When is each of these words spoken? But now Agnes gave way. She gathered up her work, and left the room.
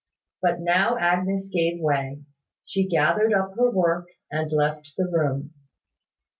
But 0.41 0.59
now 0.61 0.97
Agnes 0.97 1.47
gave 1.53 1.79
way. 1.79 2.23
She 2.65 2.87
gathered 2.87 3.33
up 3.35 3.53
her 3.55 3.69
work, 3.69 4.07
and 4.31 4.51
left 4.51 4.93
the 4.97 5.05
room. 5.07 5.53